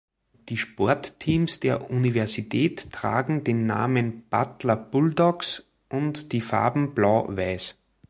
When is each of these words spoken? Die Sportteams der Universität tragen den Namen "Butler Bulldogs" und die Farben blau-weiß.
Die 0.49 0.57
Sportteams 0.57 1.59
der 1.59 1.91
Universität 1.91 2.91
tragen 2.91 3.43
den 3.43 3.67
Namen 3.67 4.23
"Butler 4.31 4.75
Bulldogs" 4.75 5.63
und 5.89 6.31
die 6.31 6.41
Farben 6.41 6.95
blau-weiß. 6.95 7.75